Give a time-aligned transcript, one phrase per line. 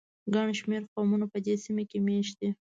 [0.33, 2.49] ګڼ شمېر قومونه په دې سیمه کې مېشت دي.